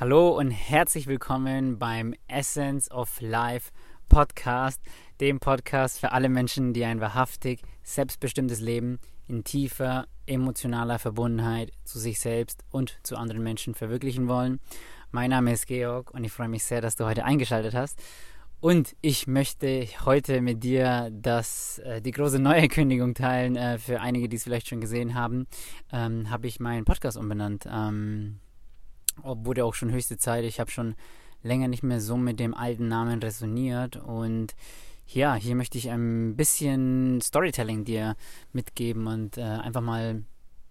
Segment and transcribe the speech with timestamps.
[0.00, 3.72] Hallo und herzlich willkommen beim Essence of Life
[4.08, 4.80] Podcast,
[5.20, 11.98] dem Podcast für alle Menschen, die ein wahrhaftig selbstbestimmtes Leben in tiefer emotionaler Verbundenheit zu
[11.98, 14.60] sich selbst und zu anderen Menschen verwirklichen wollen.
[15.10, 18.00] Mein Name ist Georg und ich freue mich sehr, dass du heute eingeschaltet hast.
[18.60, 23.56] Und ich möchte heute mit dir das, äh, die große Neuerkündigung teilen.
[23.56, 25.48] Äh, für einige, die es vielleicht schon gesehen haben,
[25.92, 27.66] ähm, habe ich meinen Podcast umbenannt.
[27.68, 28.38] Ähm,
[29.22, 30.44] wurde auch schon höchste Zeit.
[30.44, 30.94] Ich habe schon
[31.42, 34.54] länger nicht mehr so mit dem alten Namen resoniert und
[35.06, 38.16] ja, hier möchte ich ein bisschen Storytelling dir
[38.52, 40.24] mitgeben und äh, einfach mal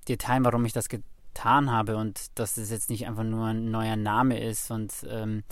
[0.08, 3.72] dir teilen, warum ich das getan habe und dass es jetzt nicht einfach nur ein
[3.72, 5.44] neuer Name ist und ähm,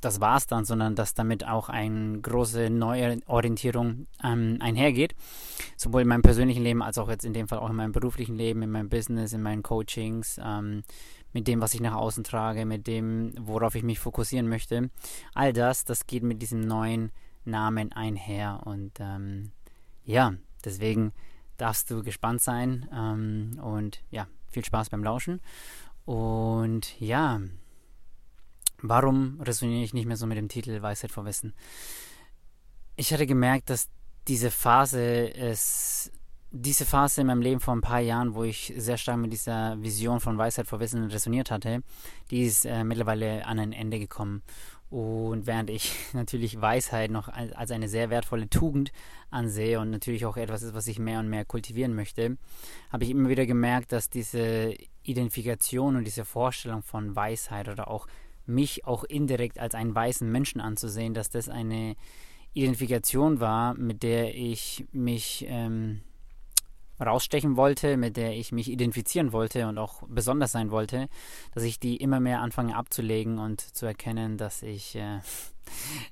[0.00, 5.14] das war's dann, sondern dass damit auch eine große neue Orientierung ähm, einhergeht.
[5.76, 8.36] Sowohl in meinem persönlichen Leben als auch jetzt in dem Fall auch in meinem beruflichen
[8.36, 10.40] Leben, in meinem Business, in meinen Coachings.
[10.42, 10.84] Ähm,
[11.32, 14.90] mit dem, was ich nach außen trage, mit dem, worauf ich mich fokussieren möchte.
[15.34, 17.12] All das, das geht mit diesem neuen
[17.44, 18.62] Namen einher.
[18.64, 19.52] Und ähm,
[20.04, 21.12] ja, deswegen
[21.56, 22.88] darfst du gespannt sein.
[22.92, 25.40] Ähm, und ja, viel Spaß beim Lauschen.
[26.04, 27.40] Und ja,
[28.80, 31.52] warum resoniere ich nicht mehr so mit dem Titel Weisheit vor Wissen?
[32.96, 33.88] Ich hatte gemerkt, dass
[34.26, 36.10] diese Phase es
[36.50, 39.80] diese Phase in meinem Leben vor ein paar Jahren, wo ich sehr stark mit dieser
[39.82, 41.82] Vision von Weisheit vor Wissen resoniert hatte,
[42.30, 44.42] die ist äh, mittlerweile an ein Ende gekommen.
[44.90, 48.92] Und während ich natürlich Weisheit noch als eine sehr wertvolle Tugend
[49.30, 52.38] ansehe und natürlich auch etwas ist, was ich mehr und mehr kultivieren möchte,
[52.90, 58.06] habe ich immer wieder gemerkt, dass diese Identifikation und diese Vorstellung von Weisheit oder auch
[58.46, 61.96] mich auch indirekt als einen weißen Menschen anzusehen, dass das eine
[62.54, 66.00] Identifikation war, mit der ich mich ähm,
[67.00, 71.08] rausstechen wollte, mit der ich mich identifizieren wollte und auch besonders sein wollte,
[71.54, 75.20] dass ich die immer mehr anfange abzulegen und zu erkennen, dass ich äh,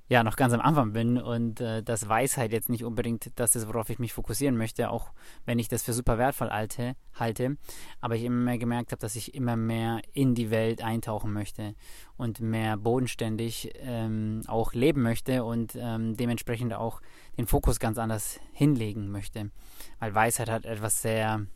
[0.08, 3.68] ja noch ganz am Anfang bin und äh, dass Weisheit jetzt nicht unbedingt das ist,
[3.68, 5.12] worauf ich mich fokussieren möchte, auch
[5.44, 7.56] wenn ich das für super wertvoll halte, halte
[8.00, 11.74] aber ich immer mehr gemerkt habe, dass ich immer mehr in die Welt eintauchen möchte
[12.16, 17.00] und mehr bodenständig ähm, auch leben möchte und ähm, dementsprechend auch
[17.36, 19.50] den Fokus ganz anders hinlegen möchte.
[19.98, 21.46] Weil Weisheit hat etwas sehr,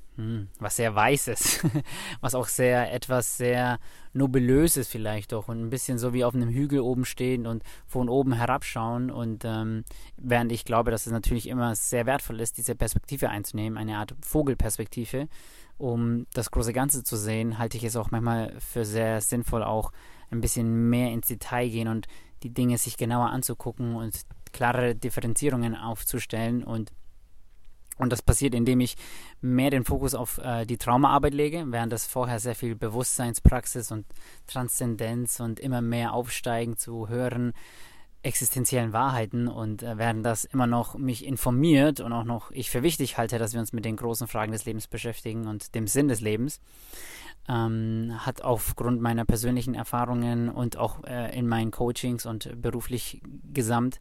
[0.58, 1.66] was sehr Weißes,
[2.20, 3.78] was auch sehr, etwas sehr
[4.12, 8.08] Nobelöses vielleicht doch und ein bisschen so wie auf einem Hügel oben stehen und von
[8.08, 9.84] oben herabschauen und ähm,
[10.16, 14.14] während ich glaube, dass es natürlich immer sehr wertvoll ist, diese Perspektive einzunehmen, eine Art
[14.20, 15.28] Vogelperspektive,
[15.78, 19.92] um das große Ganze zu sehen, halte ich es auch manchmal für sehr sinnvoll, auch
[20.30, 22.06] ein bisschen mehr ins Detail gehen und
[22.42, 24.20] die Dinge sich genauer anzugucken und
[24.52, 26.92] klare Differenzierungen aufzustellen und
[28.00, 28.96] und das passiert, indem ich
[29.40, 34.06] mehr den Fokus auf äh, die Traumaarbeit lege, während das vorher sehr viel Bewusstseinspraxis und
[34.46, 37.52] Transzendenz und immer mehr Aufsteigen zu höheren
[38.22, 42.82] existenziellen Wahrheiten und äh, während das immer noch mich informiert und auch noch ich für
[42.82, 46.08] wichtig halte, dass wir uns mit den großen Fragen des Lebens beschäftigen und dem Sinn
[46.08, 46.60] des Lebens,
[47.48, 53.22] ähm, hat aufgrund meiner persönlichen Erfahrungen und auch äh, in meinen Coachings und beruflich
[53.52, 53.98] gesamt,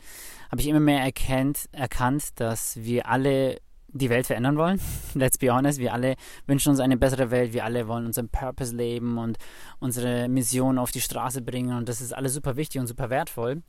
[0.51, 4.79] habe ich immer mehr erkennt, erkannt, dass wir alle die Welt verändern wollen.
[5.13, 6.15] Let's be honest, wir alle
[6.47, 9.37] wünschen uns eine bessere Welt, wir alle wollen unseren Purpose leben und
[9.79, 13.61] unsere Mission auf die Straße bringen und das ist alles super wichtig und super wertvoll.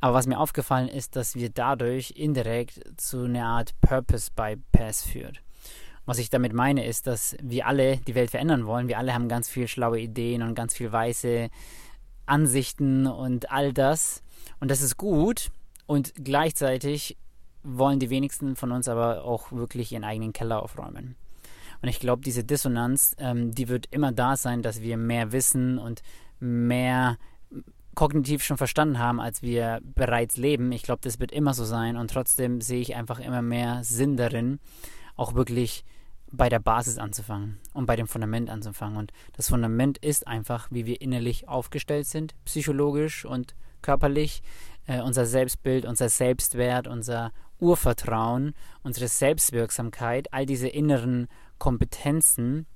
[0.00, 5.42] Aber was mir aufgefallen ist, dass wir dadurch indirekt zu einer Art Purpose Bypass führt.
[6.06, 8.88] Was ich damit meine, ist, dass wir alle die Welt verändern wollen.
[8.88, 11.50] Wir alle haben ganz viel schlaue Ideen und ganz viel weiße
[12.26, 14.22] Ansichten und all das.
[14.58, 15.50] Und das ist gut.
[15.86, 17.16] Und gleichzeitig
[17.62, 21.16] wollen die wenigsten von uns aber auch wirklich ihren eigenen Keller aufräumen.
[21.82, 25.78] Und ich glaube, diese Dissonanz, ähm, die wird immer da sein, dass wir mehr wissen
[25.78, 26.02] und
[26.38, 27.16] mehr
[27.94, 30.72] kognitiv schon verstanden haben, als wir bereits leben.
[30.72, 34.16] Ich glaube, das wird immer so sein und trotzdem sehe ich einfach immer mehr Sinn
[34.16, 34.60] darin,
[35.16, 35.84] auch wirklich
[36.32, 38.96] bei der Basis anzufangen und bei dem Fundament anzufangen.
[38.96, 44.42] Und das Fundament ist einfach, wie wir innerlich aufgestellt sind, psychologisch und körperlich,
[44.90, 51.28] äh, unser Selbstbild, unser Selbstwert, unser Urvertrauen, unsere Selbstwirksamkeit, all diese inneren
[51.58, 52.66] Kompetenzen,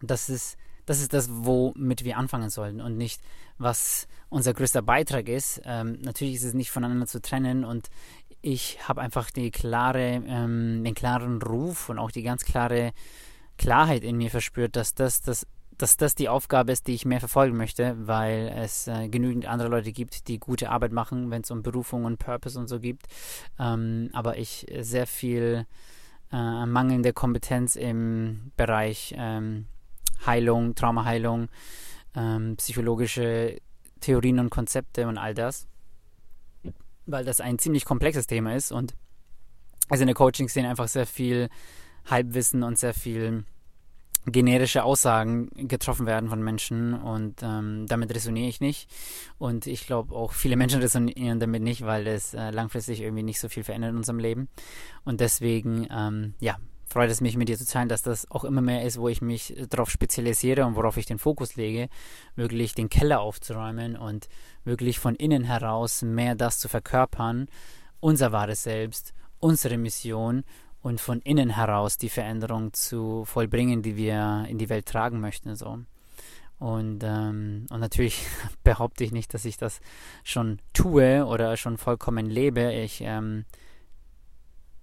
[0.00, 3.20] das ist, das ist das, womit wir anfangen sollten und nicht,
[3.58, 5.60] was unser größter Beitrag ist.
[5.64, 7.88] Ähm, natürlich ist es nicht voneinander zu trennen und
[8.40, 12.92] ich habe einfach klare, ähm, den klaren Ruf und auch die ganz klare
[13.58, 15.46] Klarheit in mir verspürt, dass das das
[15.78, 19.68] dass das die Aufgabe ist, die ich mehr verfolgen möchte, weil es äh, genügend andere
[19.68, 23.06] Leute gibt, die gute Arbeit machen, wenn es um Berufung und Purpose und so gibt.
[23.58, 25.66] Ähm, aber ich sehr viel
[26.32, 29.66] äh, mangelnde Kompetenz im Bereich ähm,
[30.26, 31.48] Heilung, Traumaheilung
[32.14, 33.58] ähm, psychologische
[34.00, 35.66] Theorien und Konzepte und all das,
[37.06, 38.94] weil das ein ziemlich komplexes Thema ist und
[39.88, 41.48] also in der Coaching-Szene einfach sehr viel
[42.06, 43.44] Halbwissen und sehr viel
[44.26, 48.90] generische Aussagen getroffen werden von Menschen und ähm, damit resoniere ich nicht.
[49.38, 53.40] Und ich glaube auch viele Menschen resonieren damit nicht, weil es äh, langfristig irgendwie nicht
[53.40, 54.48] so viel verändert in unserem Leben.
[55.04, 56.56] Und deswegen, ähm, ja,
[56.86, 59.20] freut es mich mit dir zu teilen, dass das auch immer mehr ist, wo ich
[59.20, 61.88] mich darauf spezialisiere und worauf ich den Fokus lege,
[62.36, 64.28] wirklich den Keller aufzuräumen und
[64.64, 67.48] wirklich von innen heraus mehr das zu verkörpern,
[68.00, 70.44] unser wahres Selbst, unsere Mission
[70.84, 75.56] und von innen heraus die Veränderung zu vollbringen, die wir in die Welt tragen möchten.
[75.56, 75.78] So.
[76.58, 78.26] Und, ähm, und natürlich
[78.64, 79.80] behaupte ich nicht, dass ich das
[80.24, 82.70] schon tue oder schon vollkommen lebe.
[82.74, 83.46] Ich ähm,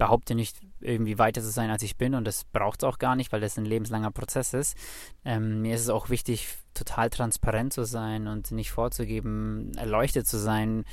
[0.02, 3.16] behaupte nicht, irgendwie weiter zu sein, als ich bin und das braucht es auch gar
[3.16, 4.76] nicht, weil das ein lebenslanger Prozess ist.
[5.24, 10.40] Ähm, mir ist es auch wichtig, total transparent zu sein und nicht vorzugeben, erleuchtet zu
[10.40, 10.86] sein,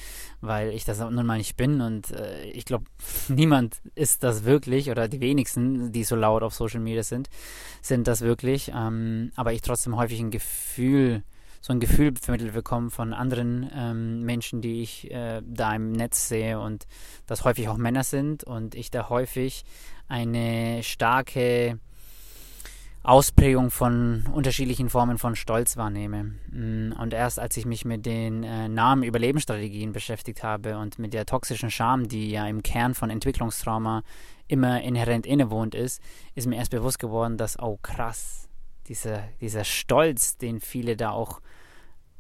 [0.43, 2.84] weil ich das nun mal nicht bin und äh, ich glaube,
[3.28, 7.31] niemand ist das wirklich oder die wenigsten, die so laut auf Social Media sind,
[7.81, 8.72] sind das wirklich.
[8.75, 11.22] Ähm, aber ich trotzdem häufig ein Gefühl
[11.69, 16.26] so ein Gefühl vermittelt bekommen von anderen ähm, Menschen, die ich äh, da im Netz
[16.26, 16.87] sehe und
[17.26, 19.65] das häufig auch Männer sind und ich da häufig
[20.09, 21.79] eine starke
[23.03, 26.37] Ausprägung von unterschiedlichen Formen von Stolz wahrnehme.
[26.50, 31.12] Mm, und erst als ich mich mit den äh, Namen Überlebensstrategien beschäftigt habe und mit
[31.12, 34.05] der toxischen Scham, die ja im Kern von Entwicklungstrauma
[34.47, 36.00] immer inhärent innewohnt ist,
[36.35, 38.49] ist mir erst bewusst geworden, dass, oh krass,
[38.87, 41.43] dieser, dieser Stolz, den viele da auch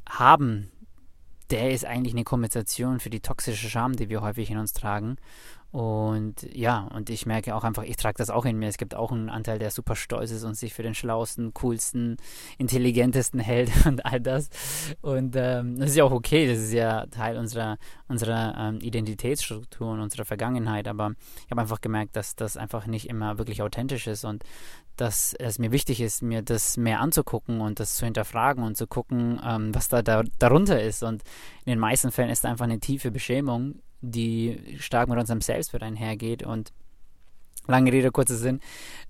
[0.08, 0.70] haben,
[1.50, 5.16] der ist eigentlich eine Kompensation für die toxische Scham, die wir häufig in uns tragen.
[5.70, 8.68] Und ja, und ich merke auch einfach, ich trage das auch in mir.
[8.68, 12.16] Es gibt auch einen Anteil, der super stolz ist und sich für den schlauesten, coolsten,
[12.56, 14.48] intelligentesten hält und all das.
[15.02, 17.76] Und ähm, das ist ja auch okay, das ist ja Teil unserer,
[18.08, 20.88] unserer ähm, Identitätsstruktur und unserer Vergangenheit.
[20.88, 21.12] Aber
[21.44, 24.44] ich habe einfach gemerkt, dass das einfach nicht immer wirklich authentisch ist und
[24.96, 28.86] dass es mir wichtig ist, mir das mehr anzugucken und das zu hinterfragen und zu
[28.86, 31.02] gucken, ähm, was da, da darunter ist.
[31.02, 31.22] Und
[31.66, 35.82] in den meisten Fällen ist da einfach eine tiefe Beschämung, die stark mit unserem Selbstwert
[35.82, 36.72] einhergeht und
[37.68, 38.60] lange Rede, kurzer Sinn.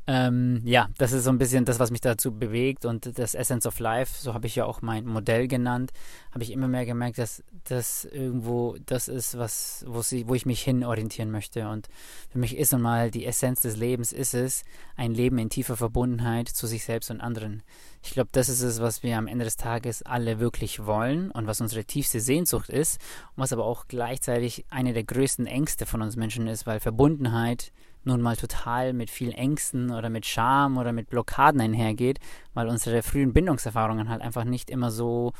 [0.06, 3.66] Ähm, ja, das ist so ein bisschen das, was mich dazu bewegt und das Essence
[3.66, 5.92] of Life, so habe ich ja auch mein Modell genannt,
[6.32, 10.82] habe ich immer mehr gemerkt, dass das irgendwo das ist, was, wo, ich mich hin
[10.82, 11.68] orientieren möchte.
[11.68, 11.88] Und
[12.30, 14.64] für mich ist nun mal die Essenz des Lebens ist es,
[14.96, 17.62] ein Leben in tiefer Verbundenheit zu sich selbst und anderen.
[18.02, 21.46] Ich glaube, das ist es, was wir am Ende des Tages alle wirklich wollen und
[21.46, 22.98] was unsere tiefste Sehnsucht ist
[23.36, 27.72] und was aber auch gleichzeitig eine der größten Ängste von uns Menschen ist, weil Verbundenheit
[28.04, 32.18] nun mal total mit vielen Ängsten oder mit Scham oder mit Blockaden einhergeht,
[32.54, 35.32] weil unsere frühen Bindungserfahrungen halt einfach nicht immer so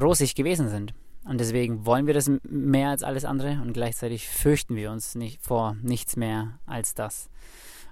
[0.00, 0.94] rosig gewesen sind.
[1.24, 5.42] Und deswegen wollen wir das mehr als alles andere und gleichzeitig fürchten wir uns nicht
[5.42, 7.28] vor nichts mehr als das.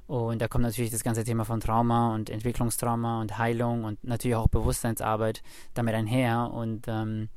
[0.07, 4.37] Und da kommt natürlich das ganze Thema von Trauma und Entwicklungstrauma und Heilung und natürlich
[4.37, 5.43] auch Bewusstseinsarbeit
[5.73, 6.51] damit einher.
[6.53, 7.31] Und ähm,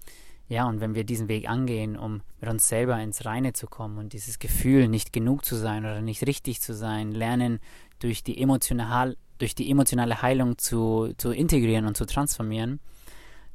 [0.50, 3.98] ja, und wenn wir diesen Weg angehen, um mit uns selber ins Reine zu kommen
[3.98, 7.60] und dieses Gefühl, nicht genug zu sein oder nicht richtig zu sein, lernen,
[8.00, 12.80] durch die, emotional, durch die emotionale Heilung zu, zu integrieren und zu transformieren,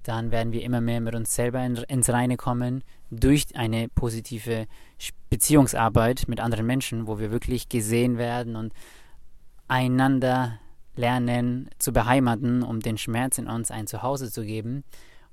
[0.02, 4.66] dann werden wir immer mehr mit uns selber in, ins Reine kommen durch eine positive
[5.30, 8.72] Beziehungsarbeit mit anderen Menschen, wo wir wirklich gesehen werden und
[9.68, 10.58] einander
[10.96, 14.84] lernen zu beheimaten, um den Schmerz in uns ein Zuhause zu geben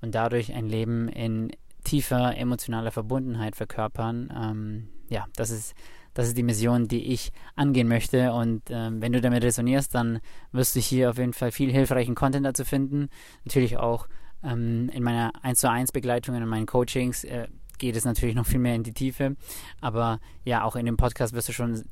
[0.01, 1.51] und dadurch ein Leben in
[1.83, 4.33] tiefer emotionaler Verbundenheit verkörpern.
[4.35, 5.73] Ähm, ja, das ist,
[6.13, 8.33] das ist die Mission, die ich angehen möchte.
[8.33, 10.19] Und ähm, wenn du damit resonierst, dann
[10.51, 13.09] wirst du hier auf jeden Fall viel hilfreichen Content dazu finden.
[13.45, 14.07] Natürlich auch
[14.43, 18.45] ähm, in meiner 1 zu 1 Begleitung, in meinen Coachings äh, geht es natürlich noch
[18.45, 19.35] viel mehr in die Tiefe.
[19.81, 21.83] Aber ja, auch in dem Podcast wirst du schon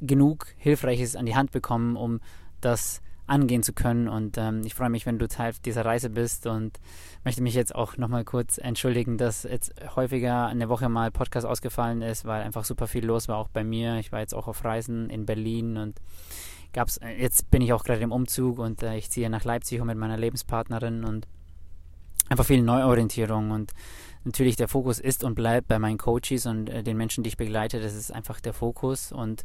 [0.00, 2.20] genug Hilfreiches an die Hand bekommen, um
[2.60, 4.08] das angehen zu können.
[4.08, 6.78] Und ähm, ich freue mich, wenn du Teil dieser Reise bist und
[7.24, 12.02] möchte mich jetzt auch nochmal kurz entschuldigen, dass jetzt häufiger eine Woche mal Podcast ausgefallen
[12.02, 13.98] ist, weil einfach super viel los war, auch bei mir.
[13.98, 16.00] Ich war jetzt auch auf Reisen in Berlin und
[16.72, 19.82] gab's, äh, jetzt bin ich auch gerade im Umzug und äh, ich ziehe nach Leipzig
[19.84, 21.26] mit meiner Lebenspartnerin und
[22.28, 23.72] einfach viel Neuorientierung und
[24.24, 27.36] natürlich der Fokus ist und bleibt bei meinen Coaches und äh, den Menschen, die ich
[27.36, 29.44] begleite, das ist einfach der Fokus und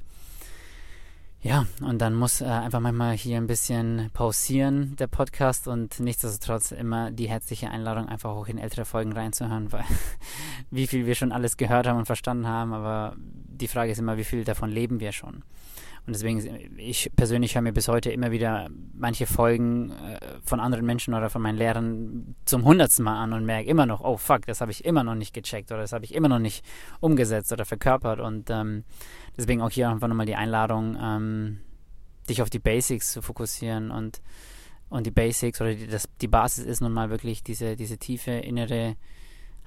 [1.46, 6.72] ja, und dann muss äh, einfach manchmal hier ein bisschen pausieren, der Podcast, und nichtsdestotrotz
[6.72, 9.84] immer die herzliche Einladung, einfach auch in ältere Folgen reinzuhören, weil
[10.72, 14.18] wie viel wir schon alles gehört haben und verstanden haben, aber die Frage ist immer,
[14.18, 15.44] wie viel davon leben wir schon.
[16.06, 20.86] Und deswegen, ich persönlich höre mir bis heute immer wieder manche Folgen äh, von anderen
[20.86, 24.46] Menschen oder von meinen Lehrern zum hundertsten Mal an und merke immer noch, oh fuck,
[24.46, 26.64] das habe ich immer noch nicht gecheckt oder das habe ich immer noch nicht
[27.00, 28.20] umgesetzt oder verkörpert.
[28.20, 28.84] Und ähm,
[29.36, 31.62] deswegen auch hier einfach nochmal die Einladung, ähm,
[32.30, 34.22] dich auf die Basics zu fokussieren und,
[34.90, 38.32] und die Basics oder die, das, die Basis ist nun mal wirklich diese, diese tiefe
[38.32, 38.96] innere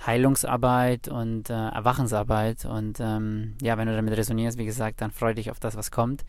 [0.06, 2.64] Heilungsarbeit und äh, Erwachensarbeit.
[2.64, 5.90] Und ähm, ja, wenn du damit resonierst, wie gesagt, dann freu dich auf das, was
[5.90, 6.24] kommt.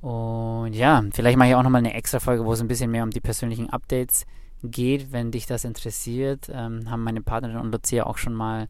[0.00, 3.02] Und ja, vielleicht mache ich auch nochmal eine extra Folge, wo es ein bisschen mehr
[3.02, 4.26] um die persönlichen Updates
[4.62, 6.48] geht, wenn dich das interessiert.
[6.52, 8.68] Ähm, haben meine Partnerin und Lucia auch schon mal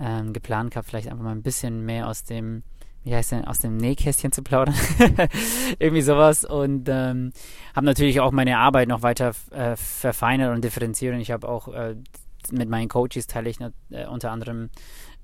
[0.00, 2.62] ähm, geplant gehabt, vielleicht einfach mal ein bisschen mehr aus dem,
[3.02, 4.74] wie heißt denn, aus dem Nähkästchen zu plaudern.
[5.78, 6.44] Irgendwie sowas.
[6.44, 7.32] Und ähm,
[7.74, 11.14] habe natürlich auch meine Arbeit noch weiter äh, verfeinert und differenziert.
[11.14, 11.96] Und ich habe auch äh,
[12.52, 14.70] mit meinen Coaches teile ich äh, unter anderem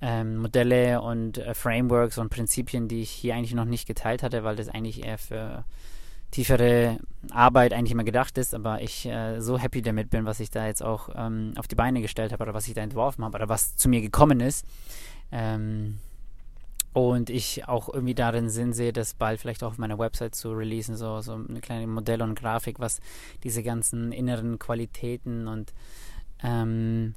[0.01, 4.45] ähm, Modelle und äh, Frameworks und Prinzipien, die ich hier eigentlich noch nicht geteilt hatte,
[4.45, 5.65] weil das eigentlich eher für
[6.31, 6.99] tiefere
[7.31, 10.67] Arbeit eigentlich immer gedacht ist, aber ich äh, so happy damit bin, was ich da
[10.67, 13.49] jetzt auch ähm, auf die Beine gestellt habe oder was ich da entworfen habe oder
[13.49, 14.67] was zu mir gekommen ist.
[15.31, 15.99] Ähm,
[16.93, 20.53] und ich auch irgendwie darin Sinn sehe, das bald vielleicht auch auf meiner Website zu
[20.53, 23.01] releasen, so, so eine kleine Modell und Grafik, was
[23.43, 25.73] diese ganzen inneren Qualitäten und
[26.43, 27.15] ähm,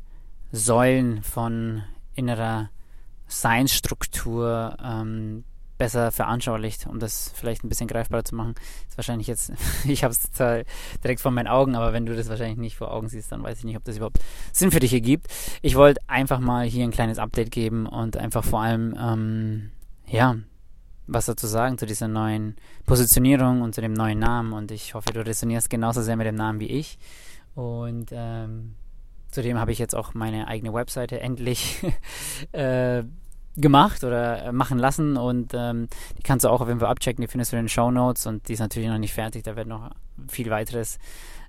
[0.51, 1.83] Säulen von
[2.15, 2.69] innerer
[3.27, 5.43] Seinsstruktur ähm,
[5.77, 8.55] besser veranschaulicht, um das vielleicht ein bisschen greifbarer zu machen.
[8.88, 9.51] Ist wahrscheinlich jetzt,
[9.86, 10.29] ich habe es
[11.03, 13.59] direkt vor meinen Augen, aber wenn du das wahrscheinlich nicht vor Augen siehst, dann weiß
[13.59, 14.19] ich nicht, ob das überhaupt
[14.51, 15.27] Sinn für dich ergibt.
[15.62, 19.71] Ich wollte einfach mal hier ein kleines Update geben und einfach vor allem, ähm,
[20.07, 20.36] ja,
[21.05, 22.55] was dazu sagen zu dieser neuen
[22.86, 26.36] Positionierung und zu dem neuen Namen und ich hoffe, du resonierst genauso sehr mit dem
[26.36, 26.97] Namen wie ich
[27.55, 28.75] und ähm,
[29.38, 31.86] Zudem habe ich jetzt auch meine eigene Webseite endlich
[32.53, 33.03] äh,
[33.56, 37.22] gemacht oder äh, machen lassen und ähm, die kannst du auch auf jeden Fall abchecken,
[37.22, 39.56] die findest du in den Show Notes und die ist natürlich noch nicht fertig, da
[39.56, 39.91] wird noch
[40.27, 40.98] viel weiteres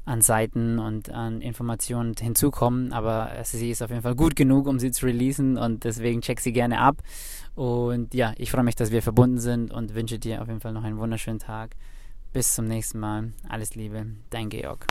[0.04, 4.78] an Seiten und an Informationen hinzukommen, aber sie ist auf jeden Fall gut genug, um
[4.78, 6.98] sie zu releasen und deswegen check sie gerne ab
[7.54, 10.74] und ja, ich freue mich, dass wir verbunden sind und wünsche dir auf jeden Fall
[10.74, 11.70] noch einen wunderschönen Tag.
[12.34, 13.32] Bis zum nächsten Mal.
[13.48, 14.86] Alles Liebe, dein Georg.